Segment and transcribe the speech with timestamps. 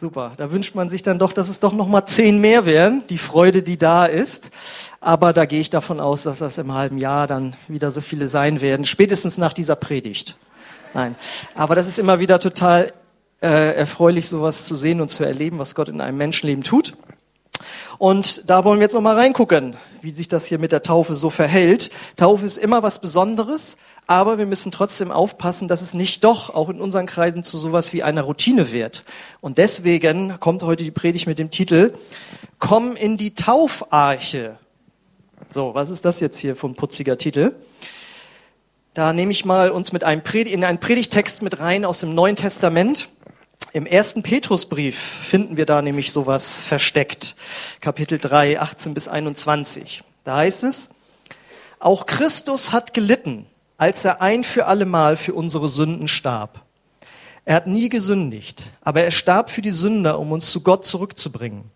[0.00, 0.32] Super.
[0.38, 3.18] Da wünscht man sich dann doch, dass es doch noch mal zehn mehr wären, die
[3.18, 4.50] Freude, die da ist.
[5.02, 8.28] Aber da gehe ich davon aus, dass das im halben Jahr dann wieder so viele
[8.28, 10.38] sein werden, spätestens nach dieser Predigt.
[10.94, 11.16] Nein.
[11.54, 12.94] Aber das ist immer wieder total
[13.42, 16.94] äh, erfreulich, sowas zu sehen und zu erleben, was Gott in einem Menschenleben tut.
[18.00, 21.14] Und da wollen wir jetzt noch mal reingucken, wie sich das hier mit der Taufe
[21.14, 21.90] so verhält.
[22.16, 23.76] Taufe ist immer was Besonderes,
[24.06, 27.92] aber wir müssen trotzdem aufpassen, dass es nicht doch auch in unseren Kreisen zu sowas
[27.92, 29.04] wie einer Routine wird.
[29.42, 31.92] Und deswegen kommt heute die Predigt mit dem Titel
[32.58, 34.56] Komm in die Taufarche.
[35.50, 37.52] So, was ist das jetzt hier für ein putziger Titel?
[38.94, 42.14] Da nehme ich mal uns mit einem Predigt, in einen Predigtext mit rein aus dem
[42.14, 43.10] Neuen Testament.
[43.72, 47.36] Im ersten Petrusbrief finden wir da nämlich sowas versteckt.
[47.80, 50.02] Kapitel 3, 18 bis 21.
[50.24, 50.90] Da heißt es,
[51.78, 53.46] auch Christus hat gelitten,
[53.78, 56.64] als er ein für allemal für unsere Sünden starb.
[57.44, 61.70] Er hat nie gesündigt, aber er starb für die Sünder, um uns zu Gott zurückzubringen.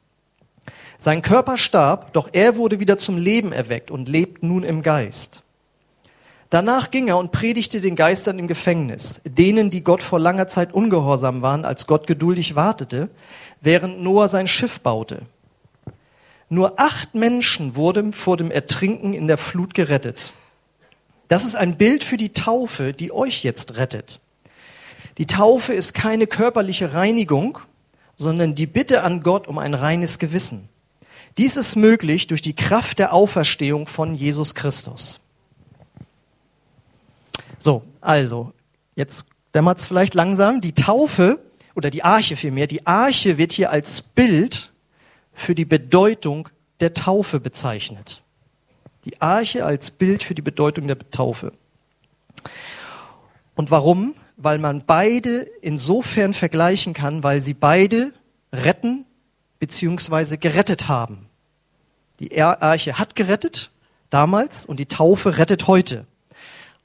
[0.98, 5.43] Sein Körper starb, doch er wurde wieder zum Leben erweckt und lebt nun im Geist.
[6.55, 10.72] Danach ging er und predigte den Geistern im Gefängnis, denen, die Gott vor langer Zeit
[10.72, 13.08] ungehorsam waren, als Gott geduldig wartete,
[13.61, 15.22] während Noah sein Schiff baute.
[16.48, 20.33] Nur acht Menschen wurden vor dem Ertrinken in der Flut gerettet.
[21.27, 24.20] Das ist ein Bild für die Taufe, die euch jetzt rettet.
[25.18, 27.58] Die Taufe ist keine körperliche Reinigung,
[28.14, 30.68] sondern die Bitte an Gott um ein reines Gewissen.
[31.36, 35.18] Dies ist möglich durch die Kraft der Auferstehung von Jesus Christus.
[37.64, 38.52] So, also,
[38.94, 40.60] jetzt dämmert es vielleicht langsam.
[40.60, 41.38] Die Taufe
[41.74, 44.70] oder die Arche vielmehr, die Arche wird hier als Bild
[45.32, 48.22] für die Bedeutung der Taufe bezeichnet.
[49.06, 51.52] Die Arche als Bild für die Bedeutung der Taufe.
[53.54, 54.14] Und warum?
[54.36, 58.12] Weil man beide insofern vergleichen kann, weil sie beide
[58.52, 59.06] retten
[59.58, 60.36] bzw.
[60.36, 61.30] gerettet haben.
[62.20, 63.70] Die Arche hat gerettet
[64.10, 66.06] damals und die Taufe rettet heute.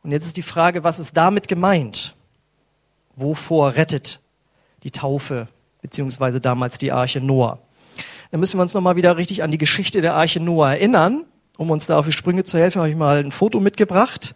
[0.03, 2.15] Und jetzt ist die Frage, was ist damit gemeint?
[3.15, 4.21] Wovor rettet
[4.83, 5.47] die Taufe
[5.81, 7.59] beziehungsweise damals die Arche Noah?
[8.31, 11.25] Da müssen wir uns nochmal wieder richtig an die Geschichte der Arche Noah erinnern.
[11.57, 14.35] Um uns da auf die Sprünge zu helfen, habe ich mal ein Foto mitgebracht.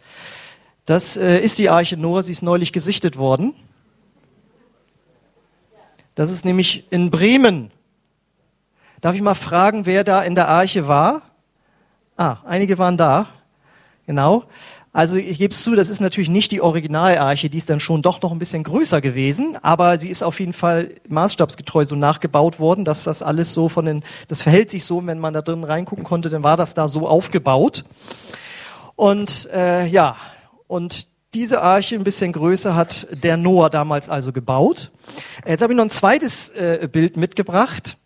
[0.85, 3.53] Das äh, ist die Arche Noah, sie ist neulich gesichtet worden.
[6.15, 7.71] Das ist nämlich in Bremen.
[8.99, 11.21] Darf ich mal fragen, wer da in der Arche war?
[12.17, 13.27] Ah, einige waren da.
[14.05, 14.43] Genau.
[14.95, 18.03] Also ich gebe es zu, das ist natürlich nicht die Originalarche, die ist dann schon
[18.03, 22.59] doch noch ein bisschen größer gewesen, aber sie ist auf jeden Fall maßstabsgetreu so nachgebaut
[22.59, 25.63] worden, dass das alles so von den, das verhält sich so, wenn man da drin
[25.63, 27.85] reingucken konnte, dann war das da so aufgebaut.
[28.95, 30.15] Und äh, ja,
[30.67, 34.91] und diese Arche ein bisschen größer hat der Noah damals also gebaut.
[35.47, 37.97] Jetzt habe ich noch ein zweites äh, Bild mitgebracht,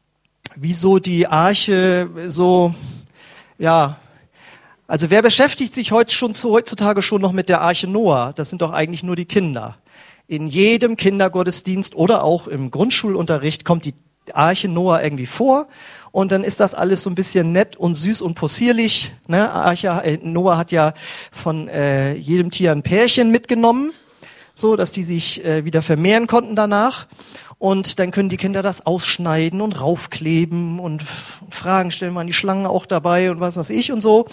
[0.55, 2.73] wieso die Arche so,
[3.57, 3.97] ja,
[4.87, 8.31] also wer beschäftigt sich heute schon, heutzutage schon noch mit der Arche Noah?
[8.33, 9.77] Das sind doch eigentlich nur die Kinder.
[10.27, 13.93] In jedem Kindergottesdienst oder auch im Grundschulunterricht kommt die
[14.33, 15.67] Arche Noah irgendwie vor
[16.11, 19.13] und dann ist das alles so ein bisschen nett und süß und possierlich.
[19.27, 19.51] Ne?
[19.51, 20.93] Arche, äh, Noah hat ja
[21.31, 23.91] von äh, jedem Tier ein Pärchen mitgenommen,
[24.53, 27.07] so dass die sich äh, wieder vermehren konnten danach.
[27.59, 31.03] Und dann können die Kinder das ausschneiden und raufkleben und
[31.49, 34.27] Fragen stellen, waren die Schlangen auch dabei und was weiß ich und so.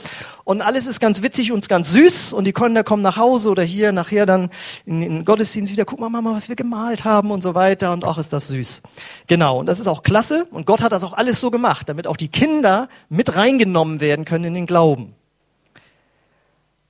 [0.45, 3.63] Und alles ist ganz witzig und ganz süß und die Kinder kommen nach Hause oder
[3.63, 4.51] hier nachher dann
[4.85, 8.05] in den Gottesdienst wieder, guck mal Mama, was wir gemalt haben und so weiter und
[8.05, 8.83] auch ist das süß.
[9.27, 12.07] Genau, und das ist auch klasse und Gott hat das auch alles so gemacht, damit
[12.07, 15.15] auch die Kinder mit reingenommen werden können in den Glauben.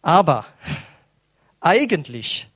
[0.03, 0.47] Aber
[1.61, 2.49] eigentlich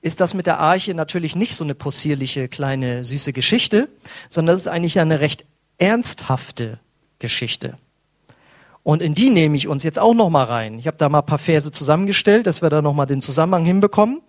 [0.00, 3.88] ist das mit der Arche natürlich nicht so eine possierliche kleine süße Geschichte,
[4.28, 5.44] sondern das ist eigentlich eine recht
[5.78, 6.78] ernsthafte
[7.18, 7.78] Geschichte.
[8.82, 10.78] Und in die nehme ich uns jetzt auch noch mal rein.
[10.78, 13.64] Ich habe da mal ein paar Verse zusammengestellt, dass wir da noch mal den Zusammenhang
[13.64, 14.22] hinbekommen.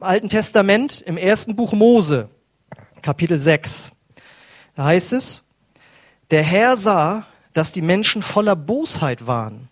[0.00, 2.28] Im Alten Testament, im ersten Buch Mose,
[3.02, 3.92] Kapitel 6,
[4.76, 5.44] da heißt es,
[6.30, 9.67] der Herr sah, dass die Menschen voller Bosheit waren.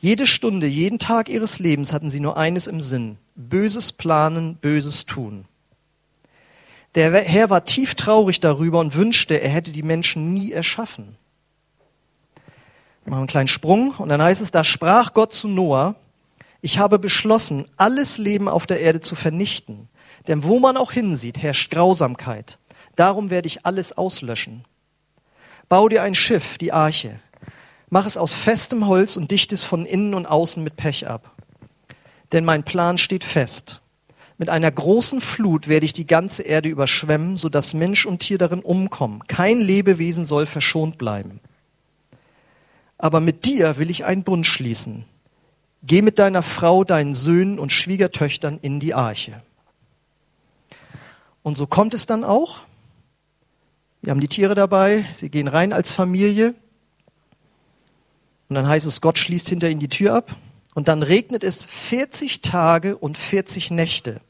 [0.00, 5.06] Jede Stunde, jeden Tag ihres Lebens hatten sie nur eines im Sinn, Böses planen, Böses
[5.06, 5.44] tun.
[6.94, 11.16] Der Herr war tief traurig darüber und wünschte, er hätte die Menschen nie erschaffen.
[13.04, 15.96] Wir machen einen kleinen Sprung und dann heißt es, da sprach Gott zu Noah,
[16.60, 19.88] ich habe beschlossen, alles Leben auf der Erde zu vernichten.
[20.26, 22.58] Denn wo man auch hinsieht, herrscht Grausamkeit.
[22.96, 24.64] Darum werde ich alles auslöschen.
[25.68, 27.20] Bau dir ein Schiff, die Arche.
[27.90, 31.34] Mach es aus festem Holz und dicht es von innen und außen mit Pech ab
[32.32, 33.80] denn mein Plan steht fest.
[34.36, 38.38] Mit einer großen Flut werde ich die ganze Erde überschwemmen, so dass Mensch und Tier
[38.38, 39.26] darin umkommen.
[39.26, 41.40] Kein Lebewesen soll verschont bleiben.
[42.98, 45.04] Aber mit dir will ich einen Bund schließen.
[45.82, 49.42] Geh mit deiner Frau, deinen Söhnen und Schwiegertöchtern in die Arche.
[51.42, 52.60] Und so kommt es dann auch.
[54.02, 56.54] Wir haben die Tiere dabei, sie gehen rein als Familie.
[58.48, 60.36] Und dann heißt es, Gott schließt hinter ihnen die Tür ab.
[60.74, 64.20] Und dann regnet es 40 Tage und 40 Nächte.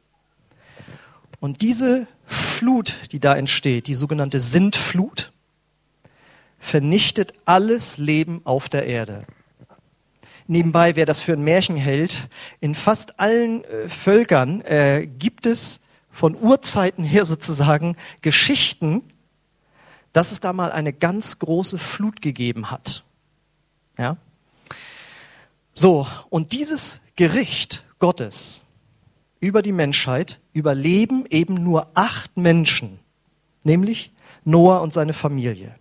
[1.41, 5.33] Und diese Flut, die da entsteht, die sogenannte Sintflut,
[6.59, 9.25] vernichtet alles Leben auf der Erde.
[10.47, 12.29] Nebenbei, wer das für ein Märchen hält,
[12.61, 15.81] in fast allen äh, Völkern äh, gibt es
[16.11, 19.03] von Urzeiten her sozusagen Geschichten,
[20.13, 23.05] dass es da mal eine ganz große Flut gegeben hat.
[23.99, 24.17] Ja?
[25.73, 28.65] So, und dieses Gericht Gottes
[29.41, 32.99] über die Menschheit überleben eben nur acht Menschen,
[33.65, 34.13] nämlich
[34.45, 35.75] Noah und seine Familie.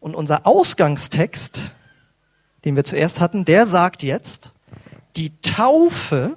[0.00, 1.74] Und unser Ausgangstext,
[2.64, 4.52] den wir zuerst hatten, der sagt jetzt,
[5.16, 6.36] die Taufe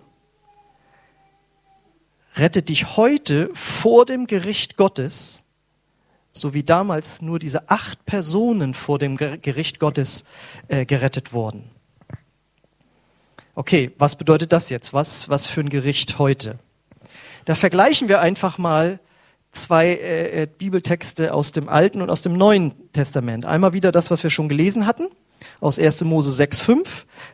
[2.36, 5.44] rettet dich heute vor dem Gericht Gottes,
[6.40, 10.24] so wie damals nur diese acht Personen vor dem Gericht Gottes
[10.68, 11.70] äh, gerettet wurden.
[13.56, 14.94] Okay, was bedeutet das jetzt?
[14.94, 16.60] Was, was für ein Gericht heute?
[17.46, 19.00] Da vergleichen wir einfach mal
[19.52, 23.46] zwei äh, äh Bibeltexte aus dem Alten und aus dem Neuen Testament.
[23.46, 25.08] Einmal wieder das, was wir schon gelesen hatten,
[25.60, 26.04] aus 1.
[26.06, 26.86] Mose 6,5.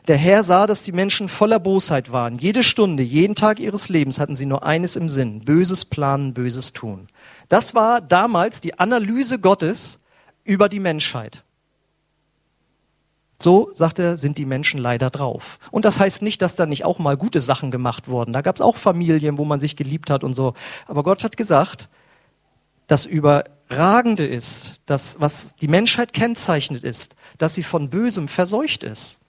[0.07, 2.39] Der Herr sah, dass die Menschen voller Bosheit waren.
[2.39, 5.41] Jede Stunde, jeden Tag ihres Lebens hatten sie nur eines im Sinn.
[5.41, 7.07] Böses planen, Böses tun.
[7.49, 9.99] Das war damals die Analyse Gottes
[10.43, 11.43] über die Menschheit.
[13.41, 15.59] So, sagt er, sind die Menschen leider drauf.
[15.69, 18.31] Und das heißt nicht, dass da nicht auch mal gute Sachen gemacht wurden.
[18.31, 20.53] Da gab es auch Familien, wo man sich geliebt hat und so.
[20.87, 21.89] Aber Gott hat gesagt,
[22.87, 29.19] das Überragende ist, das, was die Menschheit kennzeichnet ist, dass sie von Bösem verseucht ist.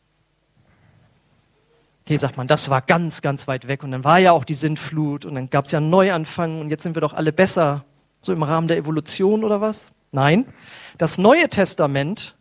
[2.05, 4.55] Okay, sagt man, das war ganz, ganz weit weg und dann war ja auch die
[4.55, 7.85] Sintflut und dann gab es ja einen Neuanfang und jetzt sind wir doch alle besser,
[8.27, 9.91] so im Rahmen der Evolution oder was?
[10.13, 10.47] Nein,
[10.99, 12.37] das Neue Testament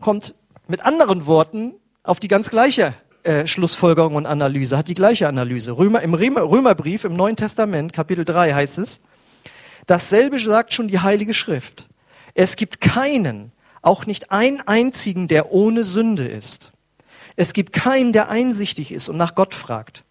[0.00, 0.34] kommt
[0.68, 2.94] mit anderen Worten auf die ganz gleiche
[3.24, 5.76] äh, Schlussfolgerung und Analyse, hat die gleiche Analyse.
[5.76, 9.00] Römer, Im Römerbrief im Neuen Testament, Kapitel 3 heißt es,
[9.86, 11.86] dasselbe sagt schon die Heilige Schrift.
[12.34, 13.52] Es gibt keinen,
[13.82, 16.72] auch nicht einen einzigen, der ohne Sünde ist.
[17.34, 20.04] Es gibt keinen, der einsichtig ist und nach Gott fragt.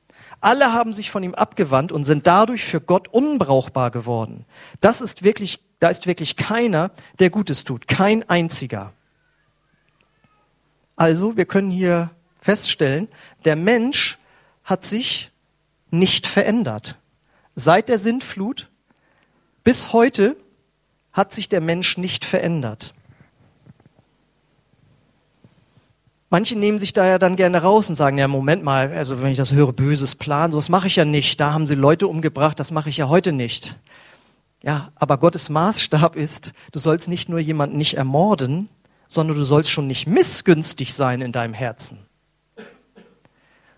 [0.45, 4.45] Alle haben sich von ihm abgewandt und sind dadurch für Gott unbrauchbar geworden.
[4.79, 7.87] Das ist wirklich, da ist wirklich keiner, der Gutes tut.
[7.87, 8.93] Kein einziger.
[10.95, 12.11] Also, wir können hier
[12.41, 13.07] feststellen,
[13.43, 14.19] der Mensch
[14.63, 15.31] hat sich
[15.89, 16.95] nicht verändert.
[17.55, 18.69] Seit der Sintflut
[19.63, 20.37] bis heute
[21.11, 22.93] hat sich der Mensch nicht verändert.
[26.35, 29.31] Manche nehmen sich da ja dann gerne raus und sagen, ja, Moment mal, also wenn
[29.31, 31.39] ich das höre, böses Plan, sowas mache ich ja nicht.
[31.39, 33.77] Da haben sie Leute umgebracht, das mache ich ja heute nicht.
[34.61, 38.67] Ja, aber Gottes Maßstab ist, du sollst nicht nur jemanden nicht ermorden,
[39.07, 41.99] sondern du sollst schon nicht missgünstig sein in deinem Herzen.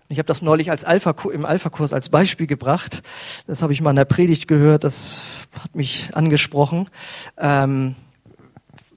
[0.08, 3.04] Ich habe das neulich als Alpha, im Alpha-Kurs als Beispiel gebracht.
[3.46, 5.20] Das habe ich mal in der Predigt gehört, das
[5.56, 6.90] hat mich angesprochen.
[7.36, 7.94] Ähm,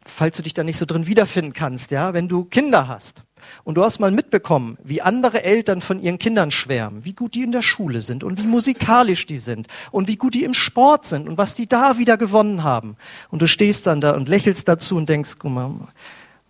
[0.03, 3.23] falls du dich da nicht so drin wiederfinden kannst, ja, wenn du Kinder hast
[3.63, 7.43] und du hast mal mitbekommen, wie andere Eltern von ihren Kindern schwärmen, wie gut die
[7.43, 11.05] in der Schule sind und wie musikalisch die sind und wie gut die im Sport
[11.05, 12.97] sind und was die da wieder gewonnen haben.
[13.29, 15.71] Und du stehst dann da und lächelst dazu und denkst, guck mal,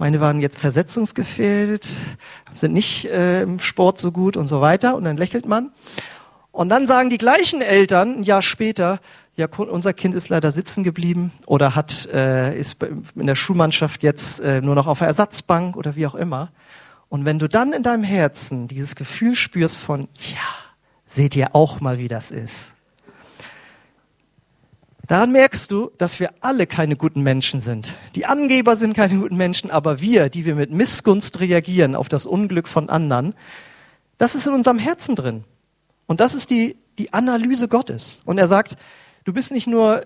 [0.01, 1.87] meine waren jetzt versetzungsgefährdet,
[2.55, 4.95] sind nicht äh, im Sport so gut und so weiter.
[4.95, 5.71] Und dann lächelt man.
[6.51, 8.99] Und dann sagen die gleichen Eltern ein Jahr später,
[9.35, 12.77] ja, unser Kind ist leider sitzen geblieben oder hat, äh, ist
[13.15, 16.49] in der Schulmannschaft jetzt äh, nur noch auf der Ersatzbank oder wie auch immer.
[17.11, 20.37] Und wenn du dann in deinem Herzen dieses Gefühl spürst von, ja,
[21.05, 22.71] seht ihr auch mal, wie das ist.
[25.07, 27.97] Daran merkst du, dass wir alle keine guten Menschen sind.
[28.15, 32.25] Die Angeber sind keine guten Menschen, aber wir, die wir mit Missgunst reagieren auf das
[32.25, 33.35] Unglück von anderen,
[34.17, 35.43] das ist in unserem Herzen drin.
[36.05, 38.21] Und das ist die, die Analyse Gottes.
[38.23, 38.77] Und er sagt,
[39.25, 40.05] du bist nicht nur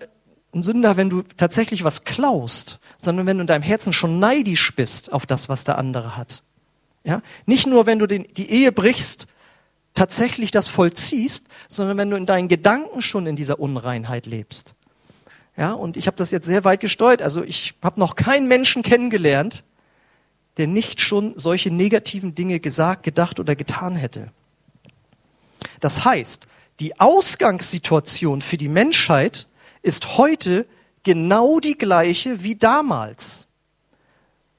[0.52, 4.74] ein Sünder, wenn du tatsächlich was klaust, sondern wenn du in deinem Herzen schon neidisch
[4.74, 6.42] bist auf das, was der andere hat.
[7.06, 7.22] Ja?
[7.46, 9.28] Nicht nur, wenn du den, die Ehe brichst,
[9.94, 14.74] tatsächlich das vollziehst, sondern wenn du in deinen Gedanken schon in dieser Unreinheit lebst.
[15.56, 17.22] Ja, und ich habe das jetzt sehr weit gesteuert.
[17.22, 19.64] Also ich habe noch keinen Menschen kennengelernt,
[20.58, 24.30] der nicht schon solche negativen Dinge gesagt, gedacht oder getan hätte.
[25.80, 26.46] Das heißt,
[26.80, 29.46] die Ausgangssituation für die Menschheit
[29.82, 30.66] ist heute
[31.04, 33.45] genau die gleiche wie damals,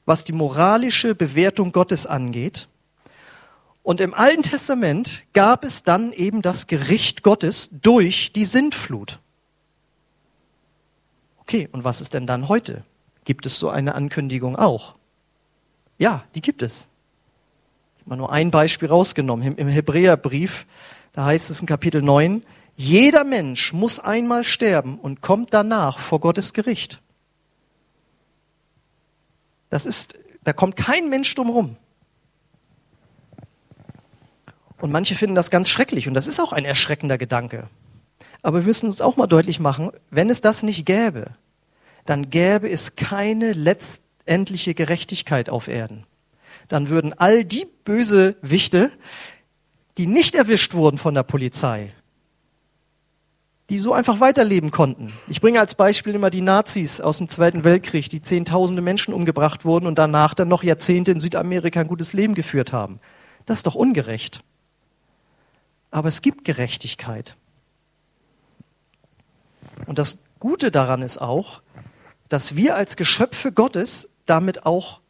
[0.07, 2.69] was die moralische Bewertung Gottes angeht.
[3.83, 9.19] Und im Alten Testament gab es dann eben das Gericht Gottes durch die Sintflut.
[11.41, 12.83] Okay, und was ist denn dann heute?
[13.25, 14.95] Gibt es so eine Ankündigung auch?
[15.97, 16.87] Ja, die gibt es.
[17.95, 19.57] Ich habe mal nur ein Beispiel rausgenommen.
[19.57, 20.65] Im Hebräerbrief,
[21.11, 22.43] da heißt es in Kapitel 9,
[22.77, 27.01] jeder Mensch muss einmal sterben und kommt danach vor Gottes Gericht.
[29.77, 31.77] Das ist, da kommt kein Mensch drum rum.
[34.81, 37.69] Und manche finden das ganz schrecklich und das ist auch ein erschreckender Gedanke.
[38.41, 41.27] Aber wir müssen uns auch mal deutlich machen, wenn es das nicht gäbe,
[42.07, 46.07] dann gäbe es keine letztendliche Gerechtigkeit auf Erden.
[46.69, 48.91] Dann würden all die Bösewichte,
[49.99, 51.93] die nicht erwischt wurden von der Polizei,
[53.69, 55.13] die so einfach weiterleben konnten.
[55.27, 59.65] Ich bringe als Beispiel immer die Nazis aus dem Zweiten Weltkrieg, die zehntausende Menschen umgebracht
[59.65, 62.99] wurden und danach dann noch Jahrzehnte in Südamerika ein gutes Leben geführt haben.
[63.45, 64.41] Das ist doch ungerecht.
[65.91, 67.35] Aber es gibt Gerechtigkeit.
[69.85, 71.61] Und das Gute daran ist auch,
[72.29, 75.01] dass wir als Geschöpfe Gottes damit auch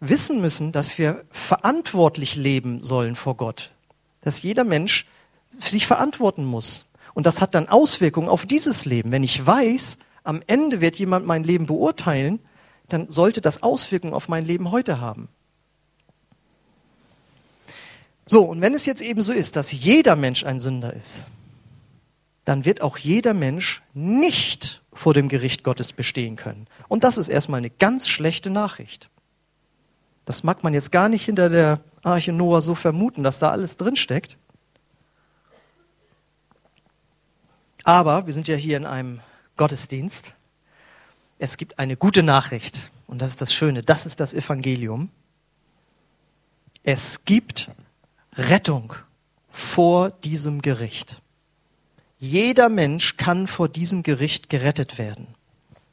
[0.00, 3.72] wissen müssen, dass wir verantwortlich leben sollen vor Gott.
[4.22, 5.06] Dass jeder Mensch
[5.58, 6.86] sich verantworten muss.
[7.14, 9.10] Und das hat dann Auswirkungen auf dieses Leben.
[9.12, 12.40] Wenn ich weiß, am Ende wird jemand mein Leben beurteilen,
[12.88, 15.28] dann sollte das Auswirkungen auf mein Leben heute haben.
[18.26, 21.24] So, und wenn es jetzt eben so ist, dass jeder Mensch ein Sünder ist,
[22.44, 26.66] dann wird auch jeder Mensch nicht vor dem Gericht Gottes bestehen können.
[26.88, 29.08] Und das ist erstmal eine ganz schlechte Nachricht.
[30.24, 33.76] Das mag man jetzt gar nicht hinter der Arche Noah so vermuten, dass da alles
[33.76, 34.36] drinsteckt.
[37.84, 39.20] Aber wir sind ja hier in einem
[39.56, 40.32] Gottesdienst.
[41.38, 45.10] Es gibt eine gute Nachricht und das ist das Schöne, das ist das Evangelium.
[46.82, 47.70] Es gibt
[48.36, 48.94] Rettung
[49.50, 51.20] vor diesem Gericht.
[52.18, 55.28] Jeder Mensch kann vor diesem Gericht gerettet werden.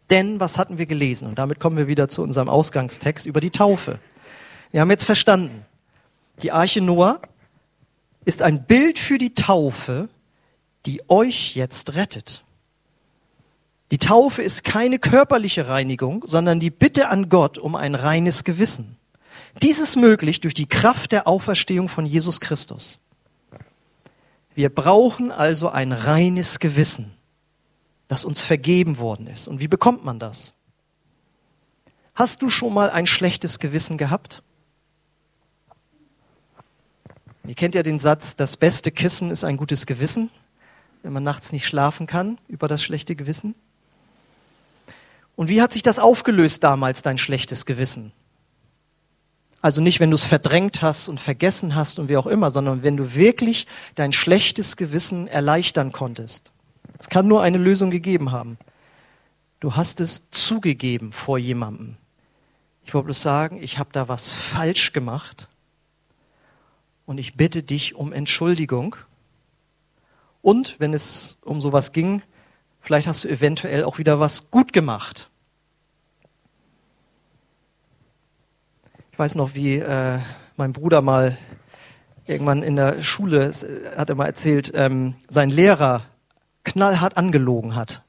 [0.10, 1.28] Denn, was hatten wir gelesen?
[1.28, 4.00] Und damit kommen wir wieder zu unserem Ausgangstext über die Taufe.
[4.72, 5.66] Wir haben jetzt verstanden,
[6.42, 7.22] die Arche Noah
[8.24, 10.10] ist ein Bild für die Taufe,
[10.86, 12.44] die euch jetzt rettet.
[13.92, 18.98] Die Taufe ist keine körperliche Reinigung, sondern die Bitte an Gott um ein reines Gewissen.
[19.62, 23.02] Dies ist möglich durch die Kraft der Auferstehung von Jesus Christus.
[24.56, 27.12] Wir brauchen also ein reines Gewissen,
[28.08, 29.50] das uns vergeben worden ist.
[29.50, 30.54] Und wie bekommt man das?
[32.16, 34.42] Hast du schon mal ein schlechtes Gewissen gehabt?
[37.46, 40.30] Ihr kennt ja den Satz, das beste Kissen ist ein gutes Gewissen
[41.04, 43.56] wenn man nachts nicht schlafen kann über das schlechte Gewissen?
[45.36, 48.12] Und wie hat sich das aufgelöst damals, dein schlechtes Gewissen?
[49.62, 52.82] Also nicht, wenn du es verdrängt hast und vergessen hast und wie auch immer, sondern
[52.84, 56.52] wenn du wirklich dein schlechtes Gewissen erleichtern konntest.
[56.98, 58.58] Es kann nur eine Lösung gegeben haben.
[59.60, 61.98] Du hast es zugegeben vor jemandem.
[62.86, 65.48] Ich wollte bloß sagen, ich habe da was falsch gemacht
[67.06, 68.96] und ich bitte dich um Entschuldigung
[70.42, 72.22] und wenn es um sowas ging,
[72.80, 75.30] vielleicht hast du eventuell auch wieder was gut gemacht.
[79.12, 80.20] Ich weiß noch, wie äh,
[80.58, 81.38] mein Bruder mal
[82.26, 86.06] irgendwann in der Schule äh, hat er mal erzählt, ähm, sein Lehrer
[86.64, 88.04] knallhart angelogen hat.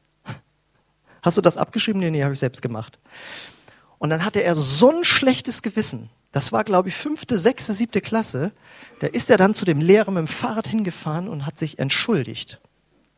[1.23, 2.01] Hast du das abgeschrieben?
[2.01, 2.99] Nee, nee, habe ich selbst gemacht.
[3.99, 6.11] Und dann hatte er so ein schlechtes Gewissen.
[6.33, 8.53] Das war, glaube ich, fünfte, sechste, siebte Klasse.
[9.01, 12.61] Da ist er dann zu dem Lehrer mit dem Fahrrad hingefahren und hat sich entschuldigt.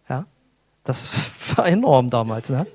[0.08, 0.26] Ja,
[0.82, 1.12] das
[1.56, 2.48] war enorm damals.
[2.48, 2.66] Ne?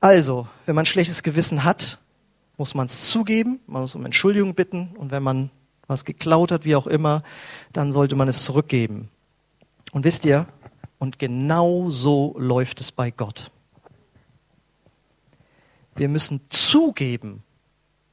[0.00, 1.98] Also, wenn man schlechtes Gewissen hat,
[2.56, 5.50] muss man es zugeben, man muss um Entschuldigung bitten und wenn man
[5.86, 7.22] was geklaut hat, wie auch immer,
[7.72, 9.10] dann sollte man es zurückgeben.
[9.92, 10.46] Und wisst ihr,
[10.98, 13.50] und genau so läuft es bei Gott.
[15.96, 17.42] Wir müssen zugeben,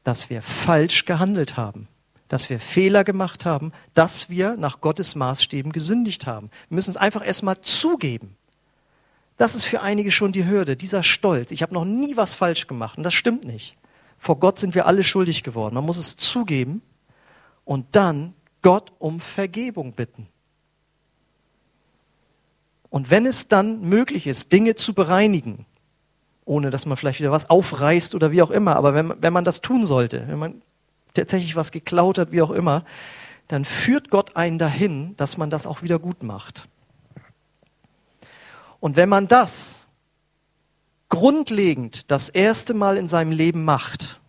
[0.08, 1.90] dass wir falsch gehandelt haben,
[2.30, 6.50] dass wir Fehler gemacht haben, dass wir nach Gottes Maßstäben gesündigt haben.
[6.70, 8.38] Wir müssen es einfach erstmal zugeben.
[9.36, 11.52] Das ist für einige schon die Hürde, dieser Stolz.
[11.52, 13.76] Ich habe noch nie was falsch gemacht und das stimmt nicht.
[14.18, 15.76] Vor Gott sind wir alle schuldig geworden.
[15.76, 16.82] Man muss es zugeben
[17.66, 20.30] und dann Gott um Vergebung bitten.
[22.90, 25.66] Und wenn es dann möglich ist, Dinge zu bereinigen,
[26.48, 28.76] ohne dass man vielleicht wieder was aufreißt oder wie auch immer.
[28.76, 30.62] Aber wenn, wenn man das tun sollte, wenn man
[31.14, 32.84] tatsächlich was geklaut hat, wie auch immer,
[33.48, 36.68] dann führt Gott einen dahin, dass man das auch wieder gut macht.
[38.80, 39.88] Und wenn man das
[41.10, 44.20] grundlegend das erste Mal in seinem Leben macht,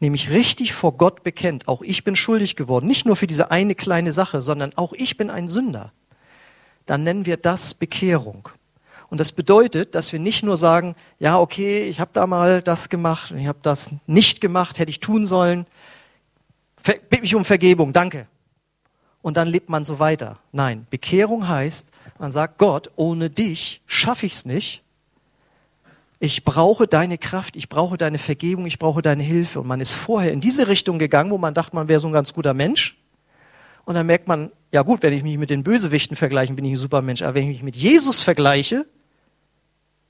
[0.00, 3.74] nämlich richtig vor Gott bekennt, auch ich bin schuldig geworden, nicht nur für diese eine
[3.74, 5.92] kleine Sache, sondern auch ich bin ein Sünder,
[6.86, 8.48] dann nennen wir das Bekehrung.
[9.12, 12.88] Und das bedeutet, dass wir nicht nur sagen, ja, okay, ich habe da mal das
[12.88, 15.66] gemacht und ich habe das nicht gemacht, hätte ich tun sollen,
[16.82, 18.26] bitte mich um Vergebung, danke.
[19.20, 20.38] Und dann lebt man so weiter.
[20.50, 21.88] Nein, Bekehrung heißt,
[22.18, 24.82] man sagt, Gott, ohne dich schaffe ich es nicht.
[26.18, 29.60] Ich brauche deine Kraft, ich brauche deine Vergebung, ich brauche deine Hilfe.
[29.60, 32.14] Und man ist vorher in diese Richtung gegangen, wo man dachte, man wäre so ein
[32.14, 32.96] ganz guter Mensch.
[33.84, 36.72] Und dann merkt man, ja gut, wenn ich mich mit den Bösewichten vergleiche, bin ich
[36.72, 37.20] ein super Mensch.
[37.20, 38.86] Aber wenn ich mich mit Jesus vergleiche,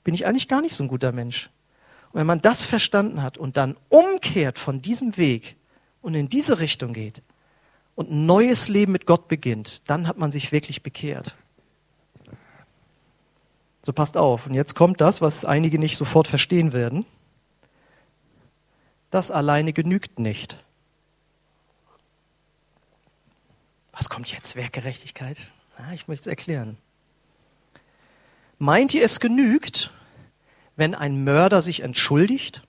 [0.03, 1.49] bin ich eigentlich gar nicht so ein guter Mensch.
[2.11, 5.55] Und wenn man das verstanden hat und dann umkehrt von diesem Weg
[6.01, 7.21] und in diese Richtung geht
[7.95, 11.35] und ein neues Leben mit Gott beginnt, dann hat man sich wirklich bekehrt.
[13.85, 14.47] So passt auf.
[14.47, 17.05] Und jetzt kommt das, was einige nicht sofort verstehen werden.
[19.11, 20.57] Das alleine genügt nicht.
[23.91, 24.55] Was kommt jetzt?
[24.55, 25.37] Werkgerechtigkeit?
[25.77, 26.77] Ja, ich möchte es erklären.
[28.63, 29.91] Meint ihr, es genügt,
[30.77, 32.61] wenn ein Mörder sich entschuldigt?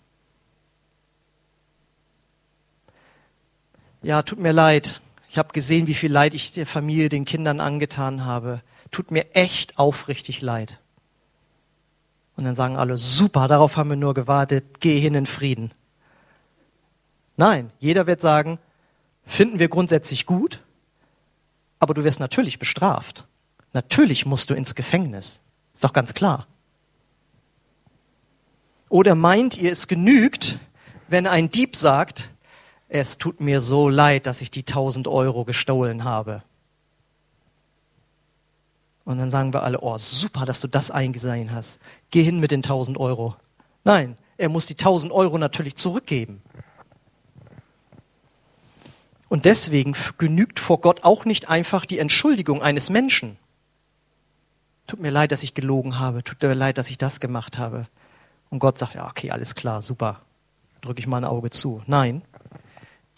[4.02, 5.00] Ja, tut mir leid.
[5.30, 8.60] Ich habe gesehen, wie viel Leid ich der Familie, den Kindern angetan habe.
[8.90, 10.80] Tut mir echt aufrichtig leid.
[12.36, 15.70] Und dann sagen alle, super, darauf haben wir nur gewartet, geh hin in Frieden.
[17.36, 18.58] Nein, jeder wird sagen,
[19.26, 20.60] finden wir grundsätzlich gut,
[21.78, 23.28] aber du wirst natürlich bestraft.
[23.72, 25.40] Natürlich musst du ins Gefängnis.
[25.75, 26.47] Ist doch ganz klar.
[28.88, 30.59] Oder meint ihr, es genügt,
[31.09, 32.31] wenn ein Dieb sagt,
[32.88, 36.43] es tut mir so leid, dass ich die 1000 Euro gestohlen habe?
[39.04, 41.81] Und dann sagen wir alle, oh, super, dass du das eingesehen hast.
[42.11, 43.37] Geh hin mit den 1000 Euro.
[43.83, 46.40] Nein, er muss die 1000 Euro natürlich zurückgeben.
[49.29, 53.37] Und deswegen genügt vor Gott auch nicht einfach die Entschuldigung eines Menschen.
[54.87, 56.23] Tut mir leid, dass ich gelogen habe.
[56.23, 57.87] Tut mir leid, dass ich das gemacht habe.
[58.51, 60.20] Und Gott sagt, ja, okay, alles klar, super.
[60.81, 61.83] Drücke ich mal ein Auge zu.
[61.87, 62.23] Nein,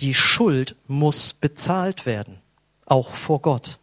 [0.00, 2.38] die Schuld muss bezahlt werden.
[2.84, 3.78] Auch vor Gott.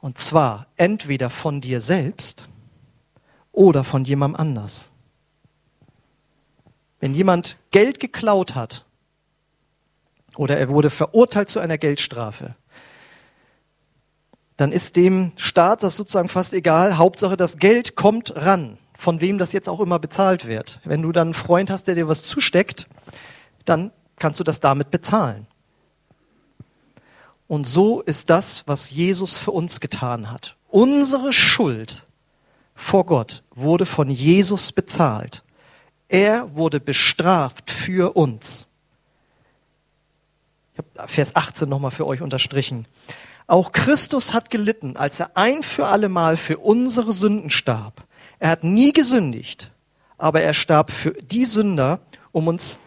[0.00, 2.48] Und zwar entweder von dir selbst
[3.52, 4.90] oder von jemandem anders.
[7.00, 8.84] Wenn jemand Geld geklaut hat
[10.36, 12.54] oder er wurde verurteilt zu einer Geldstrafe,
[14.58, 16.98] dann ist dem Staat das sozusagen fast egal.
[16.98, 20.80] Hauptsache, das Geld kommt ran, von wem das jetzt auch immer bezahlt wird.
[20.84, 22.88] Wenn du dann einen Freund hast, der dir was zusteckt,
[23.64, 25.46] dann kannst du das damit bezahlen.
[27.46, 30.56] Und so ist das, was Jesus für uns getan hat.
[30.68, 32.04] Unsere Schuld
[32.74, 35.44] vor Gott wurde von Jesus bezahlt.
[36.08, 38.66] Er wurde bestraft für uns.
[40.72, 42.86] Ich habe Vers 18 nochmal für euch unterstrichen.
[43.48, 48.06] Auch Christus hat gelitten, als er ein für allemal für unsere Sünden starb.
[48.38, 49.72] Er hat nie gesündigt,
[50.18, 52.78] aber er starb für die Sünder, um uns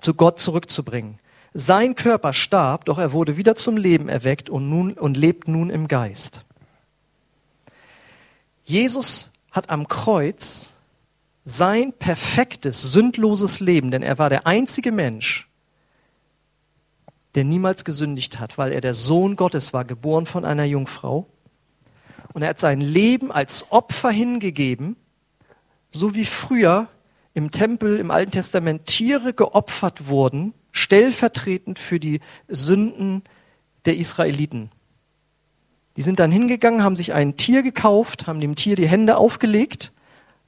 [0.00, 1.20] zu Gott zurückzubringen.
[1.52, 5.68] Sein Körper starb, doch er wurde wieder zum Leben erweckt und, nun, und lebt nun
[5.68, 6.44] im Geist.
[8.64, 10.72] Jesus hat am Kreuz
[11.44, 15.47] sein perfektes, sündloses Leben, denn er war der einzige Mensch,
[17.38, 21.28] der niemals gesündigt hat, weil er der Sohn Gottes war, geboren von einer Jungfrau.
[22.32, 24.96] Und er hat sein Leben als Opfer hingegeben,
[25.88, 26.88] so wie früher
[27.34, 33.22] im Tempel im Alten Testament Tiere geopfert wurden, stellvertretend für die Sünden
[33.84, 34.72] der Israeliten.
[35.96, 39.92] Die sind dann hingegangen, haben sich ein Tier gekauft, haben dem Tier die Hände aufgelegt,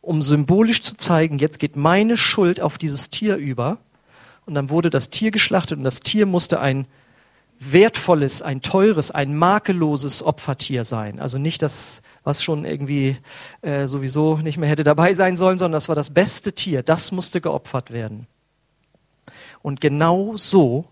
[0.00, 3.78] um symbolisch zu zeigen, jetzt geht meine Schuld auf dieses Tier über
[4.46, 6.86] und dann wurde das Tier geschlachtet und das Tier musste ein
[7.60, 11.20] wertvolles, ein teures, ein makelloses Opfertier sein.
[11.20, 13.18] Also nicht das, was schon irgendwie
[13.60, 16.82] äh, sowieso nicht mehr hätte dabei sein sollen, sondern das war das beste Tier.
[16.82, 18.26] Das musste geopfert werden.
[19.60, 20.86] Und genau so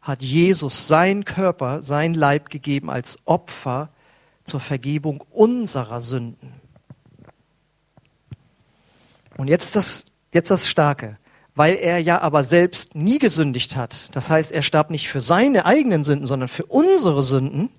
[0.00, 3.90] hat Jesus seinen Körper, sein Leib gegeben als Opfer
[4.44, 6.54] zur Vergebung unserer Sünden.
[9.36, 11.18] Und jetzt das, jetzt das Starke
[11.54, 14.08] weil er ja aber selbst nie gesündigt hat.
[14.12, 17.70] Das heißt, er starb nicht für seine eigenen Sünden, sondern für unsere Sünden,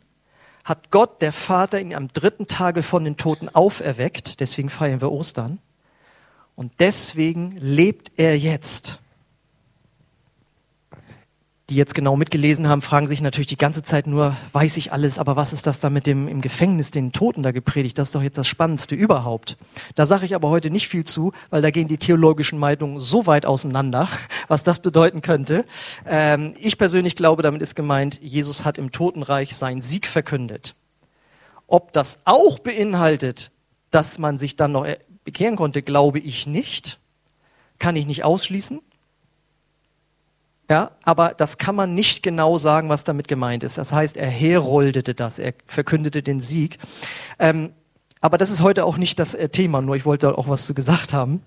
[0.63, 4.39] hat Gott, der Vater, ihn am dritten Tage von den Toten auferweckt.
[4.39, 5.59] Deswegen feiern wir Ostern.
[6.55, 8.99] Und deswegen lebt er jetzt.
[11.73, 15.17] Die jetzt genau mitgelesen haben, fragen sich natürlich die ganze Zeit nur, weiß ich alles,
[15.17, 17.97] aber was ist das da mit dem im Gefängnis, den Toten da gepredigt?
[17.97, 19.57] Das ist doch jetzt das Spannendste überhaupt.
[19.95, 23.25] Da sage ich aber heute nicht viel zu, weil da gehen die theologischen Meinungen so
[23.25, 24.07] weit auseinander,
[24.47, 25.65] was das bedeuten könnte.
[26.05, 30.75] Ähm, ich persönlich glaube, damit ist gemeint, Jesus hat im Totenreich seinen Sieg verkündet.
[31.65, 33.49] Ob das auch beinhaltet,
[33.89, 34.85] dass man sich dann noch
[35.23, 36.99] bekehren konnte, glaube ich nicht.
[37.79, 38.79] Kann ich nicht ausschließen.
[40.69, 43.77] Ja, aber das kann man nicht genau sagen, was damit gemeint ist.
[43.77, 46.77] Das heißt, er heroldete das, er verkündete den Sieg.
[47.37, 47.73] Ähm,
[48.21, 50.73] aber das ist heute auch nicht das äh, Thema, nur ich wollte auch was zu
[50.73, 51.43] gesagt haben.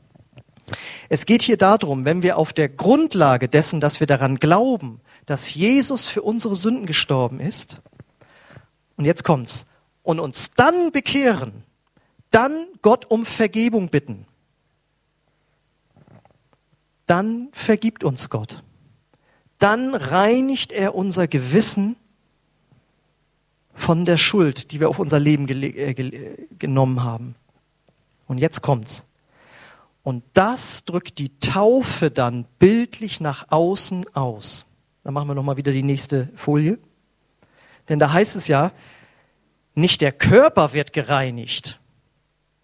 [1.08, 5.54] Es geht hier darum, wenn wir auf der Grundlage dessen, dass wir daran glauben, dass
[5.54, 7.80] Jesus für unsere Sünden gestorben ist,
[8.96, 9.66] und jetzt kommt's,
[10.02, 11.64] und uns dann bekehren,
[12.30, 14.26] dann Gott um Vergebung bitten,
[17.06, 18.62] dann vergibt uns Gott
[19.58, 21.96] dann reinigt er unser Gewissen
[23.74, 27.34] von der Schuld, die wir auf unser Leben äh, äh, genommen haben.
[28.26, 29.06] Und jetzt kommt's.
[30.02, 34.64] Und das drückt die Taufe dann bildlich nach außen aus.
[35.04, 36.78] Dann machen wir nochmal wieder die nächste Folie.
[37.88, 38.72] Denn da heißt es ja,
[39.74, 41.80] nicht der Körper wird gereinigt.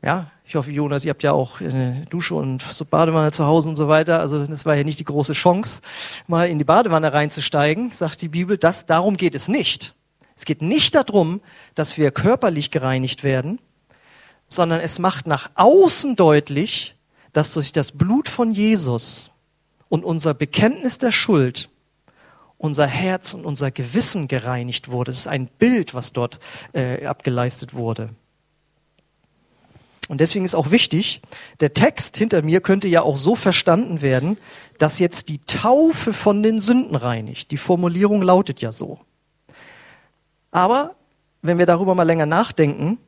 [0.02, 3.71] Ja, ich hoffe, Jonas, ihr habt ja auch eine Dusche und so Badewanne zu Hause
[3.71, 4.21] und so weiter.
[4.21, 5.81] Also das war ja nicht die große Chance,
[6.27, 8.59] mal in die Badewanne reinzusteigen, sagt die Bibel.
[8.59, 9.95] Das, darum geht es nicht.
[10.37, 11.41] Es geht nicht darum,
[11.75, 13.61] dass wir körperlich gereinigt werden,
[14.47, 16.97] sondern es macht nach außen deutlich,
[17.33, 19.31] dass durch das Blut von Jesus
[19.88, 21.71] und unser Bekenntnis der Schuld
[22.59, 25.12] unser Herz und unser Gewissen gereinigt wurde.
[25.12, 26.41] Es ist ein Bild, was dort
[26.75, 28.11] äh, abgeleistet wurde.
[30.12, 31.22] Und deswegen ist auch wichtig,
[31.61, 34.37] der Text hinter mir könnte ja auch so verstanden werden,
[34.77, 37.51] dass jetzt die Taufe von den Sünden reinigt.
[37.51, 39.01] Die Formulierung lautet ja so.
[40.51, 40.96] Aber
[41.40, 42.98] wenn wir darüber mal länger nachdenken,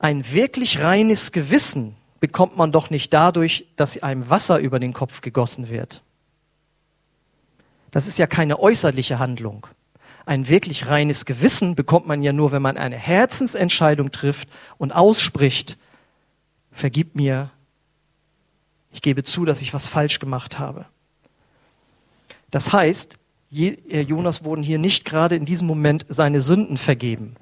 [0.00, 5.20] ein wirklich reines Gewissen bekommt man doch nicht dadurch, dass einem Wasser über den Kopf
[5.20, 6.02] gegossen wird.
[7.92, 9.64] Das ist ja keine äußerliche Handlung.
[10.26, 15.78] Ein wirklich reines Gewissen bekommt man ja nur, wenn man eine Herzensentscheidung trifft und ausspricht,
[16.74, 17.50] vergib mir,
[18.92, 20.86] ich gebe zu, dass ich was falsch gemacht habe.
[22.50, 23.18] Das heißt,
[23.50, 27.36] Jonas wurden hier nicht gerade in diesem Moment seine Sünden vergeben.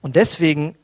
[0.00, 0.76] Und deswegen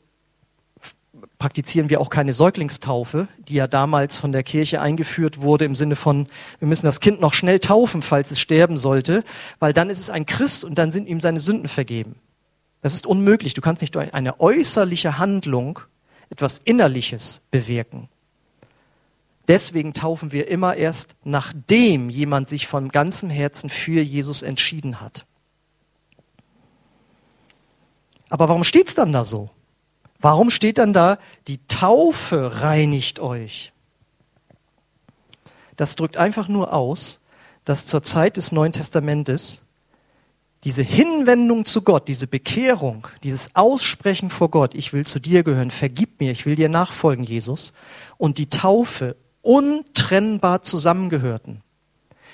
[1.38, 5.96] praktizieren wir auch keine Säuglingstaufe, die ja damals von der Kirche eingeführt wurde im Sinne
[5.96, 9.24] von, wir müssen das Kind noch schnell taufen, falls es sterben sollte,
[9.58, 12.16] weil dann ist es ein Christ und dann sind ihm seine Sünden vergeben.
[12.82, 13.54] Das ist unmöglich.
[13.54, 15.80] Du kannst nicht durch eine äußerliche Handlung
[16.30, 18.08] etwas Innerliches bewirken.
[19.48, 25.26] Deswegen taufen wir immer erst, nachdem jemand sich von ganzem Herzen für Jesus entschieden hat.
[28.28, 29.50] Aber warum steht es dann da so?
[30.20, 33.72] Warum steht dann da, die Taufe reinigt euch?
[35.76, 37.20] Das drückt einfach nur aus,
[37.64, 39.62] dass zur Zeit des Neuen Testamentes
[40.64, 45.70] diese Hinwendung zu Gott, diese Bekehrung, dieses Aussprechen vor Gott, ich will zu dir gehören,
[45.70, 47.72] vergib mir, ich will dir nachfolgen, Jesus,
[48.18, 51.62] und die Taufe untrennbar zusammengehörten.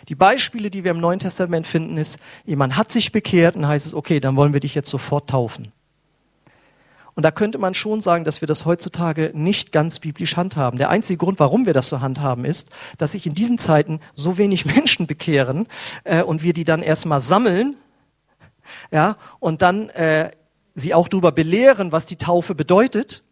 [0.09, 3.87] Die Beispiele, die wir im Neuen Testament finden, ist, jemand hat sich bekehrt und heißt
[3.87, 5.73] es, okay, dann wollen wir dich jetzt sofort taufen.
[7.15, 10.79] Und da könnte man schon sagen, dass wir das heutzutage nicht ganz biblisch handhaben.
[10.79, 14.37] Der einzige Grund, warum wir das so handhaben, ist, dass sich in diesen Zeiten so
[14.37, 15.67] wenig Menschen bekehren
[16.05, 17.77] äh, und wir die dann erstmal sammeln,
[18.91, 20.31] ja, und dann äh,
[20.75, 23.23] sie auch darüber belehren, was die Taufe bedeutet.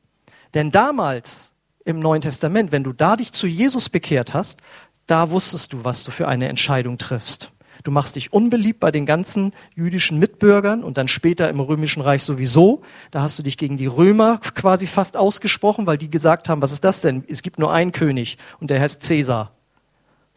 [0.55, 1.53] Denn damals
[1.85, 4.61] im Neuen Testament, wenn du da dich zu Jesus bekehrt hast,
[5.07, 7.51] da wusstest du, was du für eine Entscheidung triffst.
[7.83, 12.23] Du machst dich unbeliebt bei den ganzen jüdischen Mitbürgern und dann später im Römischen Reich
[12.23, 12.81] sowieso.
[13.11, 16.73] Da hast du dich gegen die Römer quasi fast ausgesprochen, weil die gesagt haben, was
[16.73, 17.25] ist das denn?
[17.29, 19.53] Es gibt nur einen König und der heißt Cäsar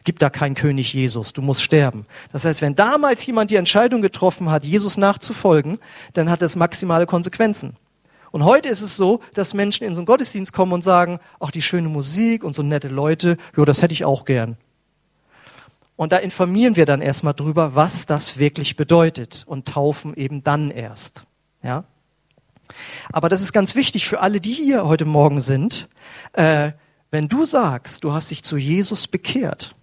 [0.08, 2.06] gibt da keinen König Jesus, du musst sterben.
[2.32, 5.78] Das heißt, wenn damals jemand die Entscheidung getroffen hat, Jesus nachzufolgen,
[6.14, 7.76] dann hat das maximale Konsequenzen.
[8.30, 11.50] Und heute ist es so, dass Menschen in so einen Gottesdienst kommen und sagen, ach,
[11.50, 14.56] die schöne Musik und so nette Leute, jo, das hätte ich auch gern.
[15.94, 20.70] Und da informieren wir dann erstmal drüber, was das wirklich bedeutet und taufen eben dann
[20.70, 21.24] erst.
[21.62, 21.84] Ja?
[23.12, 25.90] Aber das ist ganz wichtig für alle, die hier heute Morgen sind.
[26.32, 26.72] Äh,
[27.10, 29.74] wenn du sagst, du hast dich zu Jesus bekehrt,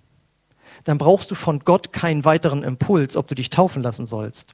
[0.85, 4.53] dann brauchst du von Gott keinen weiteren Impuls, ob du dich taufen lassen sollst.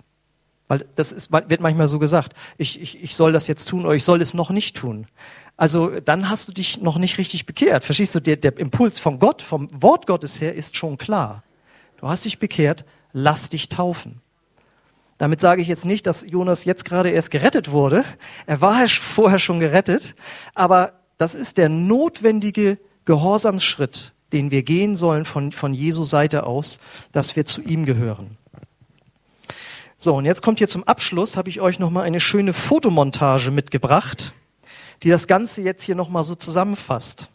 [0.67, 3.93] Weil das ist, wird manchmal so gesagt, ich, ich, ich soll das jetzt tun oder
[3.93, 5.05] ich soll es noch nicht tun.
[5.57, 7.83] Also dann hast du dich noch nicht richtig bekehrt.
[7.83, 11.43] Verstehst du, der, der Impuls von Gott, vom Wort Gottes her ist schon klar.
[11.97, 14.21] Du hast dich bekehrt, lass dich taufen.
[15.17, 18.05] Damit sage ich jetzt nicht, dass Jonas jetzt gerade erst gerettet wurde.
[18.47, 20.15] Er war vorher schon gerettet.
[20.55, 26.79] Aber das ist der notwendige Gehorsamsschritt, den wir gehen sollen von, von Jesu Seite aus,
[27.11, 28.37] dass wir zu ihm gehören.
[29.97, 34.33] So, und jetzt kommt hier zum Abschluss, habe ich euch nochmal eine schöne Fotomontage mitgebracht,
[35.03, 37.29] die das Ganze jetzt hier nochmal so zusammenfasst.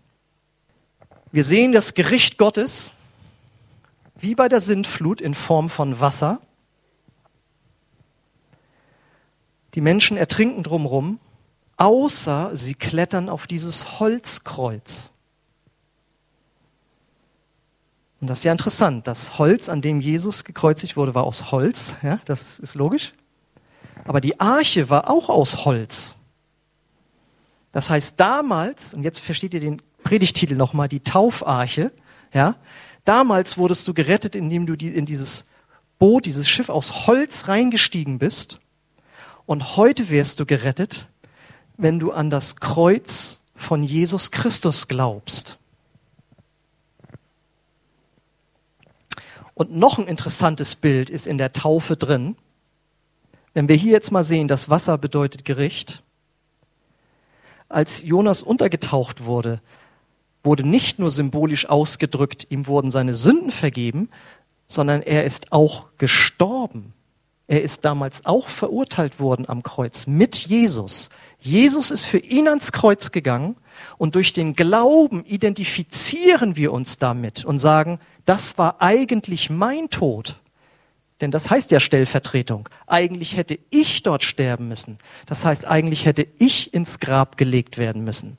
[1.31, 2.93] Wir sehen das Gericht Gottes,
[4.19, 6.41] wie bei der Sintflut in Form von Wasser.
[9.75, 11.21] Die Menschen ertrinken drumherum,
[11.77, 15.11] außer sie klettern auf dieses Holzkreuz.
[18.21, 19.07] Und das ist ja interessant.
[19.07, 21.95] Das Holz, an dem Jesus gekreuzigt wurde, war aus Holz.
[22.03, 23.13] Ja, das ist logisch.
[24.05, 26.17] Aber die Arche war auch aus Holz.
[27.73, 31.93] Das heißt, damals, und jetzt versteht ihr den Predigtitel nochmal, die Taufarche,
[32.33, 32.57] ja,
[33.05, 35.45] damals wurdest du gerettet, indem du in dieses
[35.99, 38.61] Boot, dieses Schiff aus Holz reingestiegen bist
[39.47, 41.09] und heute wirst du gerettet,
[41.77, 45.59] wenn du an das Kreuz von Jesus Christus glaubst.
[49.57, 52.37] Und noch ein interessantes Bild ist in der Taufe drin.
[53.55, 56.03] Wenn wir hier jetzt mal sehen, das Wasser bedeutet Gericht.
[57.71, 59.63] Als Jonas untergetaucht wurde,
[60.45, 64.11] wurde nicht nur symbolisch ausgedrückt, ihm wurden seine Sünden vergeben,
[64.67, 66.93] sondern er ist auch gestorben.
[67.47, 71.09] Er ist damals auch verurteilt worden am Kreuz mit Jesus.
[71.47, 73.55] Jesus ist für ihn ans Kreuz gegangen
[73.99, 80.41] und durch den Glauben identifizieren wir uns damit und sagen, das war eigentlich mein Tod.
[81.21, 82.69] Denn das heißt ja Stellvertretung.
[82.89, 84.99] Eigentlich hätte ich dort sterben müssen.
[85.27, 88.39] Das heißt, eigentlich hätte ich ins Grab gelegt werden müssen.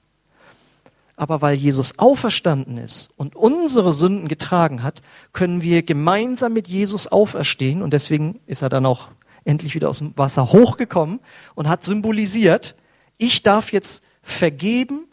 [1.16, 7.08] Aber weil Jesus auferstanden ist und unsere Sünden getragen hat, können wir gemeinsam mit Jesus
[7.08, 7.82] auferstehen.
[7.82, 9.08] Und deswegen ist er dann auch
[9.46, 11.22] endlich wieder aus dem Wasser hochgekommen
[11.56, 12.76] und hat symbolisiert,
[13.18, 15.08] ich darf jetzt vergeben,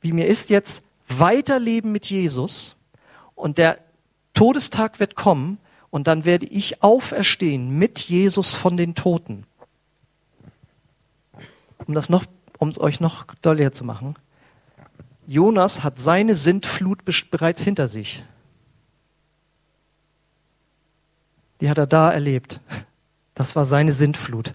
[0.00, 2.76] wie mir ist jetzt, weiterleben mit Jesus.
[3.34, 3.78] Und der
[4.34, 5.58] Todestag wird kommen
[5.90, 9.44] und dann werde ich auferstehen mit Jesus von den Toten.
[11.86, 12.24] Um das noch,
[12.58, 14.14] um es euch noch deutlicher zu machen.
[15.26, 18.22] Jonas hat seine Sintflut bereits hinter sich.
[21.60, 22.60] Die hat er da erlebt.
[23.34, 24.54] Das war seine Sintflut.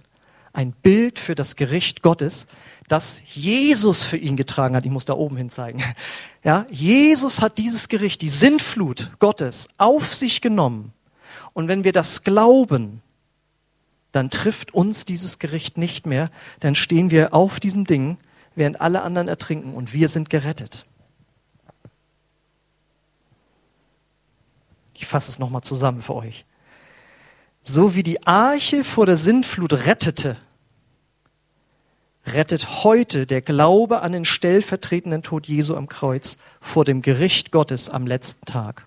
[0.56, 2.48] Ein Bild für das Gericht Gottes,
[2.88, 4.86] das Jesus für ihn getragen hat.
[4.86, 5.84] Ich muss da oben hin zeigen.
[6.46, 10.94] Ja, Jesus hat dieses Gericht, die Sintflut Gottes auf sich genommen.
[11.54, 13.02] Und wenn wir das glauben,
[14.12, 16.32] dann trifft uns dieses Gericht nicht mehr.
[16.62, 18.18] Dann stehen wir auf diesem Ding
[18.56, 20.86] während alle anderen ertrinken und wir sind gerettet.
[24.94, 26.46] Ich fasse es nochmal zusammen für euch.
[27.62, 30.38] So wie die Arche vor der Sintflut rettete,
[32.26, 37.90] rettet heute der Glaube an den stellvertretenden Tod Jesu am Kreuz vor dem Gericht Gottes
[37.90, 38.86] am letzten Tag.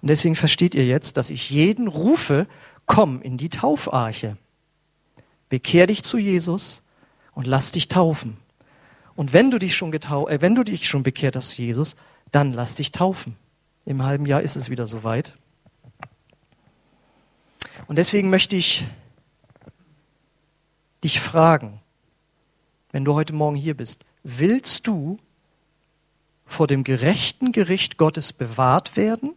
[0.00, 2.46] Und deswegen versteht ihr jetzt, dass ich jeden rufe,
[2.86, 4.36] komm in die Taufarche.
[5.48, 6.82] Bekehr dich zu Jesus
[7.32, 8.36] und lass dich taufen.
[9.14, 11.96] Und wenn du dich schon getau äh, wenn du dich schon bekehrt hast, Jesus,
[12.32, 13.36] dann lass dich taufen.
[13.84, 15.34] Im halben Jahr ist es wieder soweit.
[17.86, 18.86] Und deswegen möchte ich
[21.04, 21.80] dich fragen,
[22.96, 25.18] wenn du heute Morgen hier bist, willst du
[26.46, 29.34] vor dem gerechten Gericht Gottes bewahrt werden?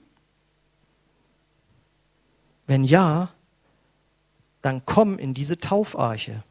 [2.68, 3.34] Wenn ja,
[4.62, 6.42] dann komm in diese Taufarche.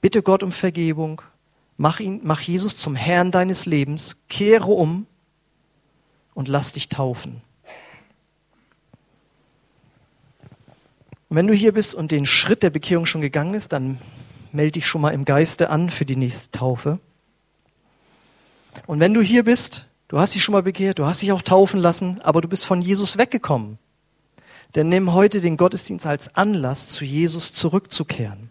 [0.00, 1.20] Bitte Gott um Vergebung.
[1.76, 4.16] Mach, ihn, mach Jesus zum Herrn deines Lebens.
[4.30, 5.06] Kehre um
[6.32, 7.42] und lass dich taufen.
[11.28, 13.98] Und wenn du hier bist und den Schritt der Bekehrung schon gegangen ist, dann
[14.56, 16.98] melde dich schon mal im Geiste an für die nächste Taufe.
[18.86, 21.42] Und wenn du hier bist, du hast dich schon mal bekehrt, du hast dich auch
[21.42, 23.78] taufen lassen, aber du bist von Jesus weggekommen,
[24.72, 28.50] dann nimm heute den Gottesdienst als Anlass, zu Jesus zurückzukehren.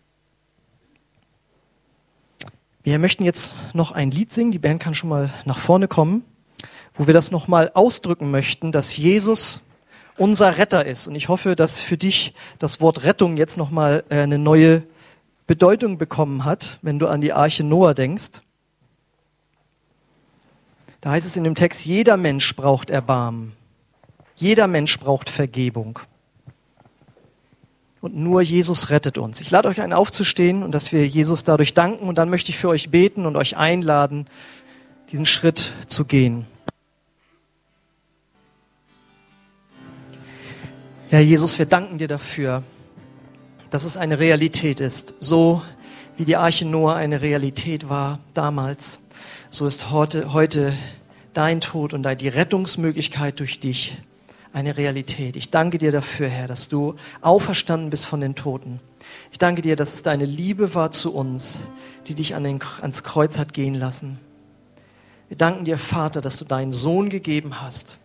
[2.83, 4.51] Wir möchten jetzt noch ein Lied singen.
[4.51, 6.23] Die Band kann schon mal nach vorne kommen,
[6.95, 9.61] wo wir das nochmal ausdrücken möchten, dass Jesus
[10.17, 11.07] unser Retter ist.
[11.07, 14.83] Und ich hoffe, dass für dich das Wort Rettung jetzt nochmal äh, eine neue
[15.47, 18.41] Bedeutung bekommen hat, wenn du an die Arche Noah denkst.
[21.01, 23.53] Da heißt es in dem Text, jeder Mensch braucht Erbarmen.
[24.35, 25.99] Jeder Mensch braucht Vergebung
[28.05, 29.41] und nur Jesus rettet uns.
[29.41, 32.57] Ich lade euch ein, aufzustehen und dass wir Jesus dadurch danken und dann möchte ich
[32.57, 34.27] für euch beten und euch einladen,
[35.11, 36.45] diesen Schritt zu gehen.
[41.09, 42.61] Ja, Jesus, wir danken dir dafür,
[43.75, 45.15] dass es eine Realität ist.
[45.19, 45.61] So
[46.15, 48.99] wie die Arche Noah eine Realität war damals,
[49.49, 50.71] so ist heute, heute
[51.33, 53.97] dein Tod und die Rettungsmöglichkeit durch dich
[54.53, 55.35] eine Realität.
[55.35, 58.79] Ich danke dir dafür, Herr, dass du auferstanden bist von den Toten.
[59.33, 61.63] Ich danke dir, dass es deine Liebe war zu uns,
[62.07, 64.21] die dich an den, ans Kreuz hat gehen lassen.
[65.27, 67.97] Wir danken dir, Vater, dass du deinen Sohn gegeben hast,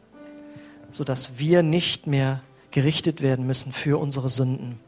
[0.90, 2.40] sodass wir nicht mehr
[2.72, 4.80] gerichtet werden müssen für unsere Sünden.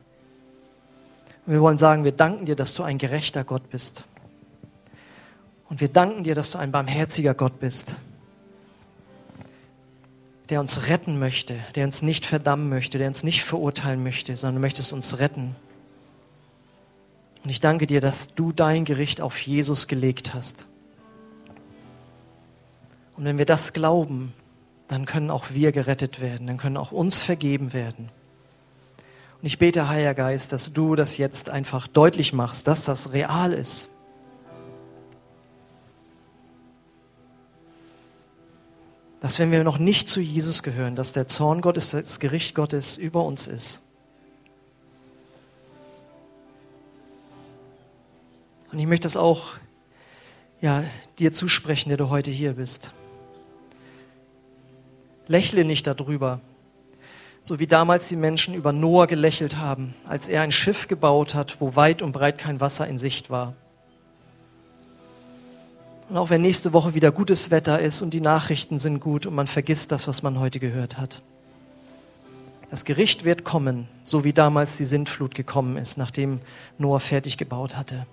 [1.46, 4.06] Und wir wollen sagen, wir danken dir, dass du ein gerechter Gott bist.
[5.68, 7.96] Und wir danken dir, dass du ein barmherziger Gott bist,
[10.50, 14.60] der uns retten möchte, der uns nicht verdammen möchte, der uns nicht verurteilen möchte, sondern
[14.60, 15.56] möchtest uns retten.
[17.42, 20.66] Und ich danke dir, dass du dein Gericht auf Jesus gelegt hast.
[23.16, 24.32] Und wenn wir das glauben,
[24.88, 28.10] dann können auch wir gerettet werden, dann können auch uns vergeben werden.
[29.42, 33.52] Und ich bete, Heiliger Geist, dass du das jetzt einfach deutlich machst, dass das real
[33.52, 33.90] ist.
[39.20, 42.96] Dass wenn wir noch nicht zu Jesus gehören, dass der Zorn Gottes, das Gericht Gottes
[42.96, 43.80] über uns ist.
[48.70, 49.54] Und ich möchte das auch
[50.60, 50.84] ja,
[51.18, 52.94] dir zusprechen, der du heute hier bist.
[55.26, 56.40] Lächle nicht darüber,
[57.42, 61.60] so wie damals die Menschen über Noah gelächelt haben, als er ein Schiff gebaut hat,
[61.60, 63.54] wo weit und breit kein Wasser in Sicht war.
[66.08, 69.34] Und auch wenn nächste Woche wieder gutes Wetter ist und die Nachrichten sind gut und
[69.34, 71.20] man vergisst das, was man heute gehört hat.
[72.70, 76.40] Das Gericht wird kommen, so wie damals die Sintflut gekommen ist, nachdem
[76.78, 78.06] Noah fertig gebaut hatte.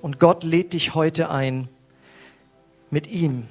[0.00, 1.68] Und Gott lädt dich heute ein,
[2.90, 3.46] mit ihm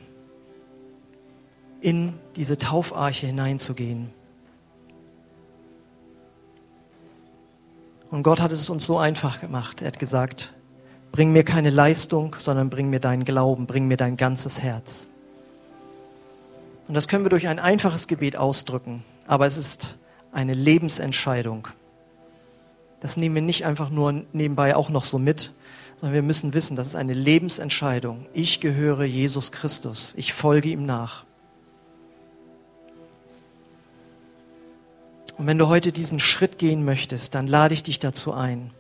[1.82, 4.10] in diese Taufarche hineinzugehen.
[8.14, 9.82] Und Gott hat es uns so einfach gemacht.
[9.82, 10.54] Er hat gesagt,
[11.12, 15.08] bring mir keine Leistung, sondern bring mir deinen Glauben, bring mir dein ganzes Herz.
[16.88, 19.98] Und das können wir durch ein einfaches Gebet ausdrücken, aber es ist
[20.32, 21.70] eine Lebensentscheidung.
[23.02, 25.52] Das nehmen wir nicht einfach nur nebenbei auch noch so mit,
[26.00, 28.28] sondern wir müssen wissen, das ist eine Lebensentscheidung.
[28.32, 30.14] Ich gehöre Jesus Christus.
[30.16, 31.24] Ich folge ihm nach.
[35.38, 38.72] Und wenn du heute diesen Schritt gehen möchtest, dann lade ich dich dazu ein,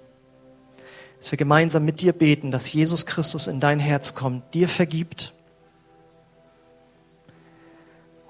[1.19, 5.33] dass wir gemeinsam mit dir beten, dass Jesus Christus in dein Herz kommt, dir vergibt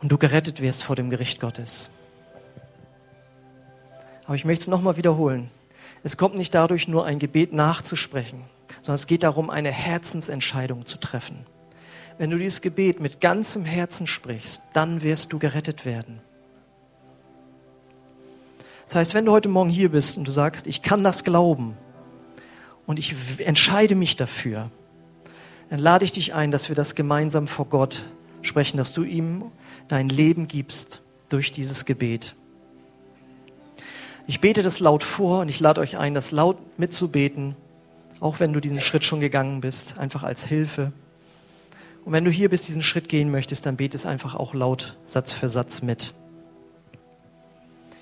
[0.02, 1.90] und du gerettet wirst vor dem Gericht Gottes.
[4.26, 5.50] Aber ich möchte es nochmal wiederholen.
[6.04, 8.44] Es kommt nicht dadurch, nur ein Gebet nachzusprechen,
[8.78, 11.46] sondern es geht darum, eine Herzensentscheidung zu treffen.
[12.18, 16.22] Wenn du dieses Gebet mit ganzem Herzen sprichst, dann wirst du gerettet werden.
[18.86, 21.78] Das heißt, wenn du heute Morgen hier bist und du sagst, ich kann das glauben
[22.86, 24.70] und ich entscheide mich dafür,
[25.70, 28.04] dann lade ich dich ein, dass wir das gemeinsam vor Gott
[28.42, 29.46] sprechen, dass du ihm
[29.88, 32.36] dein Leben gibst durch dieses Gebet.
[34.28, 37.56] Ich bete das laut vor und ich lade euch ein, das laut mitzubeten
[38.24, 40.94] auch wenn du diesen Schritt schon gegangen bist, einfach als Hilfe.
[42.06, 44.96] Und wenn du hier bist, diesen Schritt gehen möchtest, dann bete es einfach auch laut
[45.06, 46.14] Satz für Satz mit.